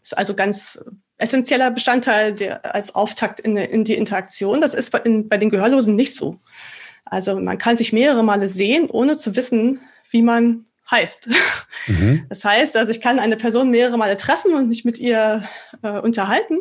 Das 0.01 0.13
ist 0.13 0.17
also 0.17 0.33
ganz 0.33 0.79
essentieller 1.17 1.71
Bestandteil 1.71 2.33
der, 2.33 2.73
als 2.73 2.95
Auftakt 2.95 3.41
in, 3.41 3.57
in 3.57 3.83
die 3.83 3.95
Interaktion. 3.95 4.61
Das 4.61 4.73
ist 4.73 4.91
bei, 4.91 4.99
in, 4.99 5.27
bei 5.27 5.37
den 5.37 5.49
Gehörlosen 5.49 5.95
nicht 5.95 6.15
so. 6.15 6.39
Also 7.03 7.37
man 7.37 7.57
kann 7.57 7.75
sich 7.75 7.91
mehrere 7.91 8.23
Male 8.23 8.47
sehen, 8.47 8.89
ohne 8.89 9.17
zu 9.17 9.35
wissen, 9.35 9.81
wie 10.09 10.21
man 10.21 10.65
heißt. 10.91 11.29
Mhm. 11.87 12.25
Das 12.29 12.43
heißt, 12.43 12.75
also 12.77 12.91
ich 12.91 13.01
kann 13.01 13.19
eine 13.19 13.37
Person 13.37 13.71
mehrere 13.71 13.97
Male 13.97 14.17
treffen 14.17 14.53
und 14.53 14.67
mich 14.67 14.85
mit 14.85 14.99
ihr 14.99 15.43
äh, 15.81 15.99
unterhalten. 15.99 16.59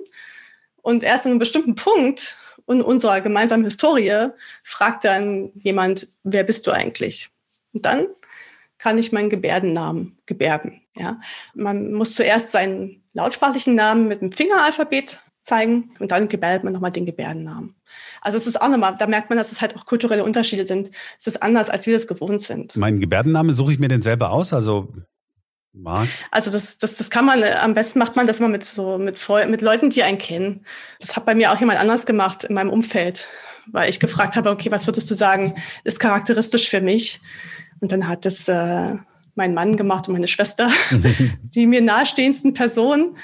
Und 0.83 1.03
erst 1.03 1.27
an 1.27 1.33
einem 1.33 1.39
bestimmten 1.39 1.75
Punkt 1.75 2.37
in 2.67 2.83
unserer 2.83 3.21
gemeinsamen 3.21 3.65
Historie 3.65 4.29
fragt 4.63 5.05
dann 5.05 5.51
jemand, 5.55 6.09
wer 6.23 6.45
bist 6.45 6.67
du 6.67 6.71
eigentlich? 6.71 7.31
Und 7.73 7.85
dann 7.87 8.07
kann 8.79 8.99
ich 8.99 9.13
meinen 9.13 9.31
Gebärdennamen 9.31 10.19
gebärden. 10.27 10.83
Ja? 10.95 11.21
Man 11.55 11.93
muss 11.93 12.15
zuerst 12.15 12.53
seinen 12.53 13.03
lautsprachlichen 13.13 13.75
Namen 13.75 14.09
mit 14.09 14.21
dem 14.21 14.33
Fingeralphabet 14.33 15.19
zeigen 15.49 15.91
und 15.99 16.13
dann 16.13 16.29
gebärdet 16.29 16.65
man 16.65 16.73
nochmal 16.73 16.93
den 16.93 17.07
Gebärdennamen. 17.07 17.75
Also 18.21 18.37
es 18.37 18.47
ist 18.47 18.61
auch 18.61 18.69
nochmal, 18.69 18.95
da 18.99 19.07
merkt 19.07 19.31
man, 19.31 19.39
dass 19.39 19.51
es 19.51 19.61
halt 19.61 19.77
auch 19.77 19.87
kulturelle 19.87 20.25
Unterschiede 20.25 20.67
sind. 20.67 20.91
Es 21.19 21.27
ist 21.27 21.43
anders, 21.43 21.71
als 21.71 21.87
wir 21.87 21.95
das 21.95 22.07
gewohnt 22.07 22.41
sind. 22.41 22.77
Meinen 22.77 23.01
Gebärdenname 23.01 23.53
suche 23.53 23.73
ich 23.73 23.79
mir 23.79 23.89
denn 23.89 24.03
selber 24.03 24.31
aus? 24.31 24.53
Also 24.53 24.93
Mark? 25.73 26.09
Also 26.31 26.51
das, 26.51 26.79
das, 26.79 26.97
das 26.97 27.11
kann 27.11 27.25
man, 27.25 27.43
am 27.43 27.75
besten 27.75 27.99
macht 27.99 28.17
man 28.17 28.27
das 28.27 28.41
mal 28.41 28.49
mit 28.49 28.65
so 28.65 28.99
mit, 28.99 29.19
mit 29.49 29.61
Leuten, 29.63 29.91
die 29.91 30.03
einen 30.03 30.19
kennen. 30.19 30.65
Das 31.01 31.17
hat 31.17 31.25
bei 31.25 31.35
mir 31.35 31.53
auch 31.53 31.61
jemand 31.61 31.79
anders 31.79 32.07
gemacht 32.07 32.45
in 32.45 32.55
meinem 32.55 32.71
Umfeld, 32.71 33.27
weil 33.67 33.89
ich 33.89 34.01
gefragt 34.01 34.37
habe, 34.37 34.51
okay, 34.51 34.71
was 34.71 34.87
würdest 34.87 35.11
du 35.11 35.15
sagen, 35.15 35.55
ist 35.85 36.01
charakteristisch 36.01 36.69
für 36.69 36.81
mich? 36.81 37.21
Und 37.81 37.93
dann 37.93 38.09
hat 38.09 38.25
das 38.25 38.49
äh, 38.49 38.97
mein 39.35 39.55
Mann 39.55 39.77
gemacht 39.77 40.09
und 40.09 40.15
meine 40.15 40.29
Schwester, 40.29 40.71
die 41.43 41.67
mir 41.67 41.81
nahestehendsten 41.81 42.55
Personen. 42.55 43.17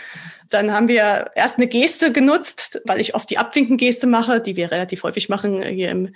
Dann 0.54 0.72
haben 0.72 0.86
wir 0.86 1.32
erst 1.34 1.58
eine 1.58 1.66
Geste 1.66 2.12
genutzt, 2.12 2.80
weil 2.84 3.00
ich 3.00 3.16
oft 3.16 3.28
die 3.28 3.38
Abwinken-Geste 3.38 4.06
mache, 4.06 4.40
die 4.40 4.54
wir 4.54 4.70
relativ 4.70 5.02
häufig 5.02 5.28
machen 5.28 5.60
hier 5.64 5.90
im 5.90 6.14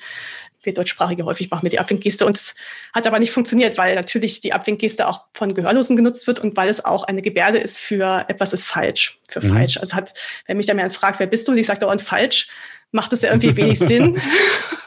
wir 0.63 0.75
Deutschsprachige 0.75 1.25
häufig 1.25 1.51
machen 1.51 1.65
wir 1.65 1.71
die 1.71 1.79
Abwinkgeste 1.79 2.25
und 2.27 2.37
es 2.37 2.55
hat 2.93 3.07
aber 3.07 3.19
nicht 3.19 3.33
funktioniert, 3.33 3.79
weil 3.79 3.95
natürlich 3.95 4.41
die 4.41 4.53
Abwinkgeste 4.53 5.09
auch 5.09 5.25
von 5.35 5.55
Gehörlosen 5.55 5.97
genutzt 5.97 6.27
wird 6.27 6.39
und 6.39 6.57
weil 6.57 6.69
es 6.69 6.85
auch 6.85 7.05
eine 7.05 7.23
Gebärde 7.23 7.59
ist 7.59 7.81
für 7.81 8.27
etwas 8.29 8.53
ist 8.53 8.65
falsch, 8.65 9.19
für 9.29 9.41
mhm. 9.41 9.55
falsch. 9.55 9.77
Also 9.79 9.97
hat, 9.97 10.15
wenn 10.47 10.57
mich 10.57 10.67
da 10.67 10.75
jemand 10.75 10.95
fragt, 10.95 11.21
wer 11.21 11.27
bist 11.27 11.49
du? 11.49 11.53
Und 11.53 11.59
ich 11.59 11.67
sage 11.67 11.81
dauernd 11.81 12.03
falsch, 12.03 12.49
macht 12.93 13.13
es 13.13 13.23
ja 13.23 13.31
irgendwie 13.31 13.57
wenig 13.57 13.79
Sinn. 13.79 14.21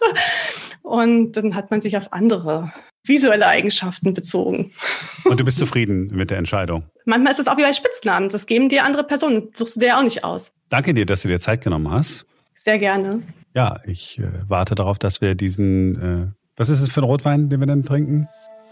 und 0.81 1.33
dann 1.33 1.55
hat 1.55 1.71
man 1.71 1.81
sich 1.81 1.97
auf 1.97 2.13
andere 2.13 2.71
visuelle 3.03 3.47
Eigenschaften 3.47 4.13
bezogen. 4.13 4.71
Und 5.23 5.39
du 5.39 5.43
bist 5.43 5.57
zufrieden 5.57 6.07
mit 6.13 6.29
der 6.29 6.37
Entscheidung? 6.37 6.83
Manchmal 7.05 7.31
ist 7.31 7.39
es 7.39 7.47
auch 7.47 7.57
wie 7.57 7.63
bei 7.63 7.73
Spitznamen. 7.73 8.29
Das 8.29 8.45
geben 8.45 8.69
dir 8.69 8.83
andere 8.83 9.03
Personen. 9.03 9.49
Suchst 9.53 9.75
du 9.75 9.79
dir 9.79 9.97
auch 9.97 10.03
nicht 10.03 10.23
aus. 10.23 10.51
Danke 10.69 10.93
dir, 10.93 11.05
dass 11.05 11.23
du 11.23 11.27
dir 11.27 11.39
Zeit 11.39 11.61
genommen 11.61 11.89
hast. 11.89 12.25
Sehr 12.63 12.77
gerne. 12.77 13.21
Ja, 13.55 13.79
ich 13.85 14.19
äh, 14.19 14.27
warte 14.47 14.75
darauf, 14.75 14.97
dass 14.97 15.19
wir 15.19 15.35
diesen, 15.35 15.95
äh, 16.01 16.27
was 16.55 16.69
ist 16.69 16.81
es 16.81 16.89
für 16.89 17.01
ein 17.01 17.05
Rotwein, 17.05 17.49
den 17.49 17.59
wir 17.59 17.67
dann 17.67 17.83
trinken? 17.83 18.27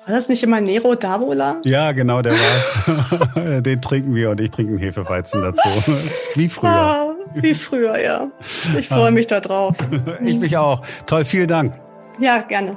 War 0.06 0.16
das 0.16 0.30
nicht 0.30 0.42
immer 0.42 0.62
Nero 0.62 0.94
d'Avola? 0.94 1.58
Ja, 1.66 1.92
genau, 1.92 2.22
der 2.22 2.34
war's. 2.34 3.62
den 3.64 3.82
trinken 3.82 4.16
wir 4.16 4.32
und 4.32 4.40
ich 4.40 4.50
trinke 4.50 4.72
einen 4.72 4.80
Hefeweizen 4.80 5.42
dazu. 5.42 5.70
Wie 6.36 6.50
früher. 6.50 6.70
Ah, 6.70 7.10
wie 7.36 7.54
früher, 7.54 8.00
ja. 8.00 8.32
Ich 8.78 8.88
freue 8.88 9.12
mich 9.12 9.28
da 9.28 9.40
drauf. 9.40 9.76
ich 10.22 10.40
mich 10.40 10.58
auch. 10.58 10.82
Toll, 11.06 11.26
vielen 11.26 11.48
Dank. 11.48 11.80
Ja, 12.20 12.40
gerne. 12.40 12.76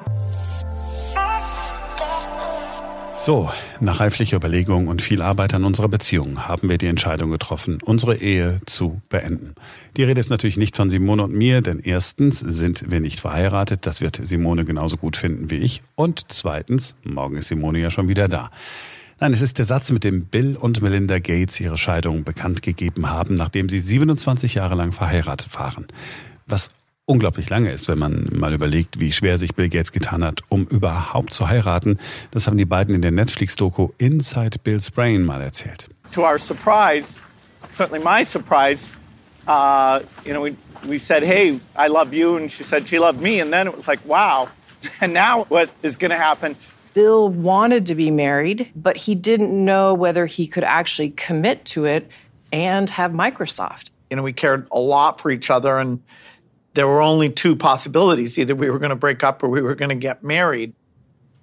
So, 3.24 3.52
nach 3.78 4.00
reiflicher 4.00 4.38
Überlegung 4.38 4.88
und 4.88 5.00
viel 5.00 5.22
Arbeit 5.22 5.54
an 5.54 5.62
unserer 5.62 5.86
Beziehung 5.86 6.48
haben 6.48 6.68
wir 6.68 6.76
die 6.76 6.88
Entscheidung 6.88 7.30
getroffen, 7.30 7.78
unsere 7.84 8.16
Ehe 8.16 8.60
zu 8.66 9.00
beenden. 9.10 9.54
Die 9.96 10.02
Rede 10.02 10.18
ist 10.18 10.28
natürlich 10.28 10.56
nicht 10.56 10.76
von 10.76 10.90
Simone 10.90 11.22
und 11.22 11.32
mir, 11.32 11.60
denn 11.60 11.78
erstens 11.78 12.40
sind 12.40 12.90
wir 12.90 12.98
nicht 12.98 13.20
verheiratet, 13.20 13.86
das 13.86 14.00
wird 14.00 14.18
Simone 14.24 14.64
genauso 14.64 14.96
gut 14.96 15.16
finden 15.16 15.50
wie 15.52 15.58
ich. 15.58 15.82
Und 15.94 16.32
zweitens, 16.32 16.96
morgen 17.04 17.36
ist 17.36 17.46
Simone 17.46 17.78
ja 17.78 17.90
schon 17.90 18.08
wieder 18.08 18.26
da. 18.26 18.50
Nein, 19.20 19.32
es 19.32 19.40
ist 19.40 19.58
der 19.58 19.66
Satz, 19.66 19.92
mit 19.92 20.02
dem 20.02 20.24
Bill 20.24 20.56
und 20.56 20.82
Melinda 20.82 21.20
Gates 21.20 21.60
ihre 21.60 21.78
Scheidung 21.78 22.24
bekannt 22.24 22.62
gegeben 22.62 23.08
haben, 23.08 23.36
nachdem 23.36 23.68
sie 23.68 23.78
27 23.78 24.54
Jahre 24.54 24.74
lang 24.74 24.90
verheiratet 24.90 25.56
waren. 25.56 25.86
Was 26.48 26.70
unglaublich 27.06 27.50
lange 27.50 27.70
ist, 27.70 27.88
wenn 27.88 27.98
man 27.98 28.28
mal 28.32 28.52
überlegt, 28.52 29.00
wie 29.00 29.12
schwer 29.12 29.36
sich 29.36 29.54
Bill 29.54 29.68
Gates 29.68 29.92
getan 29.92 30.24
hat, 30.24 30.40
um 30.48 30.66
überhaupt 30.66 31.32
zu 31.32 31.48
heiraten. 31.48 31.98
Das 32.30 32.46
haben 32.46 32.58
die 32.58 32.64
beiden 32.64 32.94
in 32.94 33.02
der 33.02 33.10
Netflix-Doku 33.10 33.90
Inside 33.98 34.58
Bill's 34.62 34.90
Brain 34.90 35.24
mal 35.24 35.42
erzählt. 35.42 35.88
To 36.12 36.22
our 36.22 36.38
surprise, 36.38 37.18
certainly 37.76 38.02
my 38.02 38.24
surprise, 38.24 38.90
uh, 39.48 40.00
you 40.24 40.32
know, 40.32 40.42
we, 40.42 40.56
we 40.86 40.98
said, 40.98 41.22
hey, 41.22 41.58
I 41.76 41.88
love 41.88 42.14
you, 42.14 42.36
and 42.36 42.50
she 42.50 42.64
said 42.64 42.88
she 42.88 42.98
loved 42.98 43.20
me, 43.20 43.40
and 43.40 43.52
then 43.52 43.66
it 43.66 43.74
was 43.74 43.88
like, 43.88 44.00
wow. 44.06 44.48
And 45.00 45.12
now 45.12 45.44
what 45.44 45.70
is 45.82 45.96
going 45.96 46.10
to 46.10 46.16
happen? 46.16 46.56
Bill 46.94 47.28
wanted 47.28 47.86
to 47.86 47.94
be 47.94 48.10
married, 48.10 48.70
but 48.76 48.96
he 48.96 49.14
didn't 49.14 49.52
know 49.52 49.94
whether 49.94 50.26
he 50.26 50.46
could 50.46 50.64
actually 50.64 51.10
commit 51.10 51.64
to 51.66 51.86
it 51.86 52.08
and 52.52 52.90
have 52.90 53.12
Microsoft. 53.12 53.90
You 54.10 54.16
know, 54.16 54.22
we 54.22 54.32
cared 54.32 54.66
a 54.70 54.78
lot 54.78 55.20
for 55.20 55.30
each 55.30 55.50
other, 55.50 55.78
and 55.78 56.02
there 56.74 56.86
were 56.86 57.02
only 57.02 57.30
two 57.30 57.56
possibilities 57.56 58.38
either 58.38 58.54
we 58.54 58.70
were 58.70 58.78
going 58.78 58.90
to 58.90 58.96
break 58.96 59.22
up 59.22 59.42
or 59.42 59.48
we 59.48 59.60
were 59.60 59.74
going 59.74 59.90
to 59.90 59.94
get 59.94 60.22
married. 60.22 60.72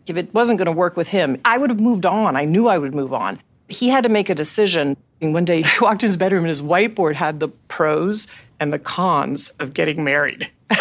If 0.07 0.17
it 0.17 0.33
wasn't 0.33 0.57
going 0.57 0.65
to 0.65 0.71
work 0.71 0.97
with 0.97 1.09
him, 1.09 1.39
I 1.45 1.57
would 1.57 1.69
have 1.69 1.79
moved 1.79 2.05
on. 2.05 2.35
I 2.35 2.45
knew 2.45 2.67
I 2.67 2.77
would 2.77 2.95
move 2.95 3.13
on. 3.13 3.39
He 3.67 3.89
had 3.89 4.03
to 4.03 4.09
make 4.09 4.29
a 4.29 4.35
decision. 4.35 4.97
And 5.21 5.33
one 5.33 5.45
day 5.45 5.63
I 5.65 5.77
walked 5.81 6.03
in 6.03 6.07
his 6.07 6.17
bedroom 6.17 6.43
and 6.43 6.49
his 6.49 6.61
whiteboard 6.61 7.15
had 7.15 7.39
the 7.39 7.49
pros 7.67 8.27
and 8.59 8.73
the 8.73 8.79
cons 8.79 9.49
of 9.59 9.73
getting 9.73 10.03
married. 10.03 10.49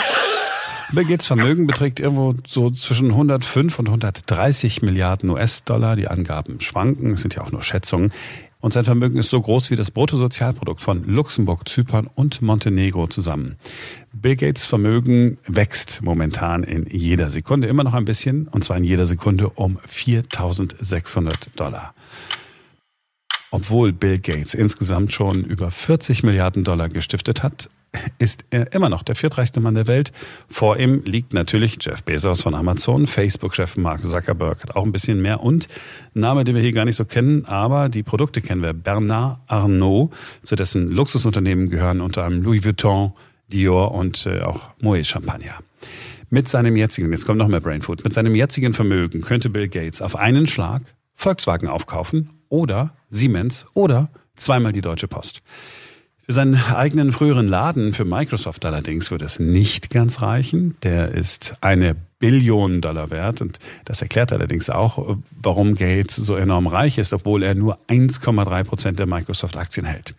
Bill 0.91 1.05
Gates 1.05 1.27
Vermögen 1.27 1.67
beträgt 1.67 2.01
irgendwo 2.01 2.35
so 2.47 2.71
zwischen 2.71 3.11
105 3.11 3.79
und 3.79 3.89
130 3.89 4.81
Milliarden 4.81 5.29
US-Dollar. 5.29 5.97
Die 5.97 6.09
Angaben 6.09 6.61
schwanken, 6.61 7.13
es 7.13 7.21
sind 7.21 7.35
ja 7.35 7.43
auch 7.43 7.53
nur 7.53 7.63
Schätzungen. 7.63 8.11
Und 8.69 8.73
sein 8.73 8.85
Vermögen 8.85 9.17
ist 9.17 9.31
so 9.31 9.41
groß 9.41 9.71
wie 9.71 9.77
das 9.77 9.91
Bruttosozialprodukt 9.91 10.83
von 10.83 11.03
Luxemburg, 11.05 11.67
Zypern 11.67 12.07
und 12.15 12.43
Montenegro 12.43 13.07
zusammen. 13.07 13.57
Bill 14.13 14.37
Gates 14.37 14.67
Vermögen 14.67 15.39
wächst 15.47 16.03
momentan 16.03 16.65
in 16.65 16.85
jeder 16.91 17.31
Sekunde 17.31 17.67
immer 17.67 17.83
noch 17.83 17.95
ein 17.95 18.05
bisschen, 18.05 18.47
und 18.47 18.65
zwar 18.65 18.77
in 18.77 18.85
jeder 18.85 19.07
Sekunde 19.07 19.49
um 19.49 19.79
4600 19.87 21.49
Dollar. 21.59 21.95
Obwohl 23.51 23.93
Bill 23.93 24.19
Gates 24.19 24.55
insgesamt 24.55 25.13
schon 25.13 25.45
über 25.45 25.71
40 25.71 26.23
Milliarden 26.23 26.65
Dollar 26.65 26.89
gestiftet 26.89 27.43
hat, 27.43 27.71
ist 28.19 28.45
er 28.51 28.73
immer 28.75 28.91
noch 28.91 29.03
der 29.03 29.15
viertreichste 29.15 29.61
Mann 29.61 29.75
der 29.75 29.87
Welt. 29.87 30.13
Vor 30.49 30.79
ihm 30.79 31.03
liegt 31.05 31.33
natürlich 31.33 31.79
Jeff 31.81 32.03
Bezos 32.03 32.43
von 32.43 32.55
Amazon, 32.55 33.07
Facebook-Chef 33.07 33.77
Mark 33.79 34.05
Zuckerberg 34.05 34.63
hat 34.63 34.77
auch 34.77 34.85
ein 34.85 34.93
bisschen 34.93 35.23
mehr 35.23 35.41
und 35.43 35.69
Name, 36.13 36.45
den 36.45 36.55
wir 36.55 36.63
hier 36.63 36.73
gar 36.73 36.85
nicht 36.85 36.97
so 36.97 37.07
kennen, 37.07 37.47
aber 37.47 37.89
die 37.89 38.03
Produkte 38.03 38.43
kennen 38.43 38.63
wir. 38.63 38.75
Bernard 38.75 39.41
Arnault, 39.47 40.13
zu 40.43 40.55
dessen 40.55 40.91
Luxusunternehmen 40.91 41.71
gehören 41.71 42.03
unter 42.03 42.25
anderem 42.25 42.45
Louis 42.45 42.65
Vuitton, 42.65 43.13
Dior 43.51 43.93
und 43.93 44.27
äh, 44.27 44.43
auch 44.43 44.69
Moet 44.83 45.07
Champagner. 45.07 45.59
Mit 46.29 46.47
seinem 46.47 46.77
jetzigen, 46.77 47.11
jetzt 47.11 47.25
kommt 47.25 47.39
noch 47.39 47.49
mehr 47.49 47.61
Brainfood, 47.61 48.05
mit 48.05 48.13
seinem 48.13 48.35
jetzigen 48.35 48.75
Vermögen 48.75 49.23
könnte 49.23 49.49
Bill 49.49 49.69
Gates 49.69 50.03
auf 50.03 50.15
einen 50.17 50.47
Schlag 50.47 50.83
Volkswagen 51.15 51.69
aufkaufen 51.69 52.38
oder 52.49 52.95
Siemens 53.09 53.67
oder 53.75 54.11
zweimal 54.37 54.73
die 54.73 54.81
Deutsche 54.81 55.09
Post. 55.09 55.43
Für 56.31 56.35
seinen 56.35 56.57
eigenen 56.57 57.13
früheren 57.13 57.49
Laden 57.49 57.95
für 57.95 58.05
Microsoft 58.05 58.67
allerdings 58.67 59.11
würde 59.11 59.25
es 59.25 59.39
nicht 59.39 59.89
ganz 59.89 60.21
reichen. 60.21 60.77
Der 60.83 61.11
ist 61.13 61.57
eine 61.63 61.97
Billion 62.19 62.83
Dollar 62.83 63.11
wert 63.11 63.41
und 63.41 63.59
das 63.87 64.03
erklärt 64.03 64.31
allerdings 64.31 64.69
auch, 64.69 65.17
warum 65.41 65.75
Gates 65.75 66.17
so 66.17 66.35
enorm 66.35 66.67
reich 66.67 66.99
ist, 66.99 67.15
obwohl 67.15 67.43
er 67.43 67.55
nur 67.55 67.79
1,3 67.89 68.65
Prozent 68.65 68.99
der 68.99 69.07
Microsoft-Aktien 69.07 69.87
hält. 69.87 70.15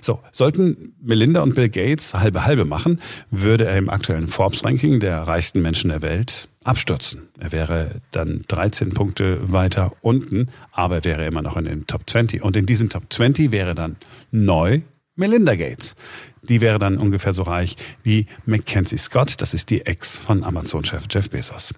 So, 0.00 0.20
sollten 0.32 0.94
Melinda 1.02 1.42
und 1.42 1.54
Bill 1.54 1.68
Gates 1.68 2.14
halbe 2.14 2.46
halbe 2.46 2.64
machen, 2.64 2.98
würde 3.30 3.66
er 3.66 3.76
im 3.76 3.90
aktuellen 3.90 4.28
Forbes-Ranking 4.28 4.98
der 4.98 5.20
reichsten 5.24 5.60
Menschen 5.60 5.90
der 5.90 6.00
Welt 6.00 6.48
abstürzen. 6.64 7.28
Er 7.38 7.52
wäre 7.52 8.00
dann 8.12 8.46
13 8.48 8.94
Punkte 8.94 9.52
weiter 9.52 9.92
unten, 10.00 10.48
aber 10.72 10.96
er 10.96 11.04
wäre 11.04 11.26
immer 11.26 11.42
noch 11.42 11.58
in 11.58 11.66
den 11.66 11.86
Top 11.86 12.08
20. 12.08 12.42
Und 12.42 12.56
in 12.56 12.64
diesen 12.64 12.88
Top 12.88 13.02
20 13.10 13.52
wäre 13.52 13.74
dann 13.74 13.96
neu 14.30 14.80
Melinda 15.20 15.54
Gates. 15.54 15.94
Die 16.42 16.60
wäre 16.60 16.78
dann 16.78 16.96
ungefähr 16.96 17.32
so 17.32 17.42
reich 17.42 17.76
wie 18.02 18.26
Mackenzie 18.46 18.96
Scott, 18.96 19.40
das 19.40 19.54
ist 19.54 19.70
die 19.70 19.86
Ex 19.86 20.16
von 20.16 20.42
Amazon-Chef 20.42 21.04
Jeff 21.10 21.30
Bezos. 21.30 21.74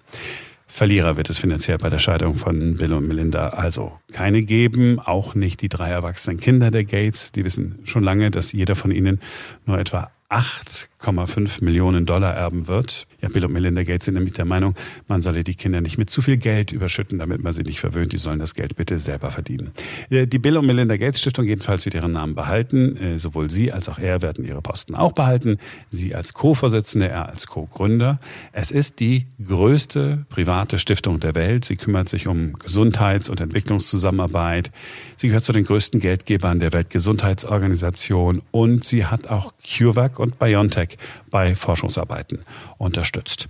Verlierer 0.65 1.17
wird 1.17 1.29
es 1.29 1.37
finanziell 1.37 1.77
bei 1.77 1.89
der 1.89 1.99
Scheidung 1.99 2.35
von 2.35 2.77
Bill 2.77 2.93
und 2.93 3.07
Melinda 3.07 3.49
also 3.49 3.99
keine 4.11 4.41
geben, 4.41 4.97
auch 4.97 5.35
nicht 5.35 5.61
die 5.61 5.69
drei 5.69 5.89
erwachsenen 5.89 6.39
Kinder 6.39 6.71
der 6.71 6.85
Gates. 6.85 7.31
Die 7.31 7.45
wissen 7.45 7.79
schon 7.83 8.03
lange, 8.03 8.31
dass 8.31 8.53
jeder 8.53 8.75
von 8.75 8.89
ihnen 8.89 9.19
nur 9.67 9.77
etwa 9.77 10.09
8,5 10.33 11.63
Millionen 11.63 12.07
Dollar 12.07 12.33
erben 12.33 12.67
wird. 12.67 13.05
Ja, 13.21 13.29
Bill 13.29 13.45
und 13.45 13.53
Melinda 13.53 13.83
Gates 13.83 14.05
sind 14.05 14.15
nämlich 14.15 14.33
der 14.33 14.45
Meinung, 14.45 14.73
man 15.07 15.21
solle 15.21 15.43
die 15.43 15.53
Kinder 15.53 15.79
nicht 15.79 15.99
mit 15.99 16.09
zu 16.09 16.23
viel 16.23 16.37
Geld 16.37 16.71
überschütten, 16.71 17.19
damit 17.19 17.43
man 17.43 17.53
sie 17.53 17.61
nicht 17.61 17.79
verwöhnt. 17.79 18.13
Die 18.13 18.17
sollen 18.17 18.39
das 18.39 18.55
Geld 18.55 18.75
bitte 18.75 18.97
selber 18.97 19.29
verdienen. 19.29 19.71
Äh, 20.09 20.25
die 20.25 20.39
Bill 20.39 20.57
und 20.57 20.65
Melinda 20.65 20.97
Gates 20.97 21.21
Stiftung 21.21 21.45
jedenfalls 21.45 21.85
wird 21.85 21.93
ihren 21.93 22.13
Namen 22.13 22.33
behalten. 22.33 22.97
Äh, 22.97 23.17
sowohl 23.19 23.51
sie 23.51 23.71
als 23.71 23.89
auch 23.89 23.99
er 23.99 24.23
werden 24.23 24.43
ihre 24.43 24.63
Posten 24.63 24.95
auch 24.95 25.11
behalten. 25.11 25.57
Sie 25.91 26.15
als 26.15 26.33
Co-Vorsitzende, 26.33 27.09
er 27.09 27.29
als 27.29 27.45
Co-Gründer. 27.45 28.19
Es 28.51 28.71
ist 28.71 28.99
die 28.99 29.27
größte 29.45 30.25
private 30.29 30.79
Stiftung 30.79 31.19
der 31.19 31.35
Welt. 31.35 31.65
Sie 31.65 31.75
kümmert 31.75 32.09
sich 32.09 32.27
um 32.27 32.53
Gesundheits- 32.53 33.29
und 33.29 33.39
Entwicklungszusammenarbeit. 33.39 34.71
Sie 35.15 35.27
gehört 35.27 35.43
zu 35.43 35.53
den 35.53 35.65
größten 35.65 35.99
Geldgebern 35.99 36.59
der 36.59 36.73
Weltgesundheitsorganisation 36.73 38.41
und 38.49 38.83
sie 38.83 39.05
hat 39.05 39.27
auch 39.27 39.53
CureVac 39.63 40.22
und 40.23 40.39
BioNTech 40.39 40.97
bei 41.29 41.53
Forschungsarbeiten 41.53 42.39
unterstützt. 42.77 43.47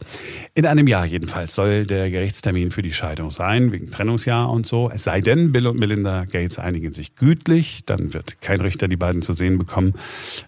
In 0.53 0.65
einem 0.65 0.87
Jahr 0.87 1.05
jedenfalls 1.05 1.55
soll 1.55 1.85
der 1.85 2.09
Gerichtstermin 2.09 2.71
für 2.71 2.81
die 2.81 2.93
Scheidung 2.93 3.31
sein, 3.31 3.71
wegen 3.71 3.91
Trennungsjahr 3.91 4.49
und 4.49 4.65
so. 4.65 4.89
Es 4.93 5.03
sei 5.03 5.21
denn, 5.21 5.51
Bill 5.51 5.67
und 5.67 5.79
Melinda 5.79 6.25
Gates 6.25 6.59
einigen 6.59 6.91
sich 6.93 7.15
gütlich, 7.15 7.85
dann 7.85 8.13
wird 8.13 8.41
kein 8.41 8.59
Richter 8.59 8.87
die 8.87 8.97
beiden 8.97 9.21
zu 9.21 9.33
sehen 9.33 9.57
bekommen. 9.57 9.93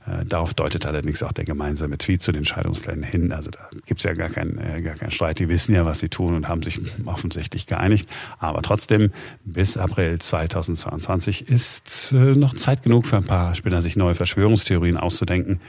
Äh, 0.06 0.26
darauf 0.26 0.54
deutet 0.54 0.86
allerdings 0.86 1.24
auch 1.24 1.32
der 1.32 1.46
gemeinsame 1.46 1.98
Tweet 1.98 2.22
zu 2.22 2.32
den 2.32 2.46
Scheidungsplänen 2.46 3.04
hin. 3.04 3.32
Also 3.32 3.52
da 3.52 3.70
gibt's 3.86 4.04
ja 4.04 4.14
gar 4.14 4.30
keinen 4.30 4.58
äh, 4.58 4.82
gar 4.82 4.96
keinen 4.96 5.12
Streit. 5.12 5.40
Die 5.40 5.50
wissen 5.50 5.76
ja, 5.76 5.86
was 5.86 6.00
sie 6.00 6.10
tun 6.10 6.36
und 6.36 6.48
haben 6.48 6.64
sich 6.64 6.80
offensichtlich 7.06 7.68
geeinigt. 7.68 8.10
Aber 8.40 8.62
trotzdem, 8.62 9.12
bis 9.44 9.78
April 9.78 10.20
2022 10.20 11.48
ist 11.48 12.12
äh, 12.14 12.36
noch 12.36 12.56
Zeit 12.56 12.84
genug 12.84 13.08
für 13.08 13.18
ein 13.18 13.26
paar 13.26 13.56
Spinner, 13.56 13.82
sich 13.82 13.96
neue 13.96 14.16
Verschwörungstheorien 14.16 14.98
auszudenken, 14.98 15.60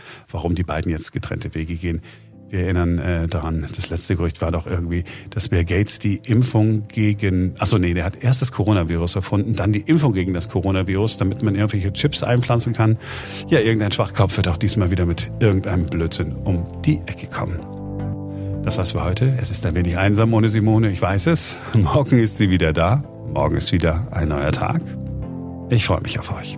warum 0.46 0.54
die 0.54 0.62
beiden 0.62 0.92
jetzt 0.92 1.12
getrennte 1.12 1.56
Wege 1.56 1.74
gehen. 1.74 2.02
Wir 2.50 2.60
erinnern 2.60 3.00
äh, 3.00 3.26
daran, 3.26 3.66
das 3.74 3.90
letzte 3.90 4.14
Gerücht 4.14 4.40
war 4.40 4.52
doch 4.52 4.68
irgendwie, 4.68 5.02
dass 5.30 5.48
Bill 5.48 5.64
Gates 5.64 5.98
die 5.98 6.20
Impfung 6.24 6.86
gegen, 6.86 7.54
achso 7.58 7.78
nee, 7.78 7.94
der 7.94 8.04
hat 8.04 8.22
erst 8.22 8.42
das 8.42 8.52
Coronavirus 8.52 9.16
erfunden, 9.16 9.54
dann 9.54 9.72
die 9.72 9.80
Impfung 9.80 10.12
gegen 10.12 10.32
das 10.34 10.48
Coronavirus, 10.48 11.16
damit 11.16 11.42
man 11.42 11.56
irgendwelche 11.56 11.92
Chips 11.92 12.22
einpflanzen 12.22 12.74
kann. 12.74 12.96
Ja, 13.48 13.58
irgendein 13.58 13.90
Schwachkopf 13.90 14.36
wird 14.36 14.46
auch 14.46 14.56
diesmal 14.56 14.92
wieder 14.92 15.04
mit 15.04 15.32
irgendeinem 15.40 15.86
Blödsinn 15.86 16.36
um 16.36 16.64
die 16.82 16.98
Ecke 17.06 17.26
kommen. 17.26 17.58
Das 18.62 18.78
war's 18.78 18.92
für 18.92 19.02
heute. 19.02 19.36
Es 19.40 19.50
ist 19.50 19.66
ein 19.66 19.74
wenig 19.74 19.98
einsam 19.98 20.32
ohne 20.32 20.48
Simone, 20.48 20.92
ich 20.92 21.02
weiß 21.02 21.26
es. 21.26 21.56
Morgen 21.72 22.20
ist 22.20 22.36
sie 22.36 22.50
wieder 22.50 22.72
da. 22.72 23.02
Morgen 23.32 23.56
ist 23.56 23.72
wieder 23.72 24.06
ein 24.12 24.28
neuer 24.28 24.52
Tag. 24.52 24.80
Ich 25.70 25.86
freue 25.86 26.02
mich 26.02 26.20
auf 26.20 26.32
euch. 26.32 26.56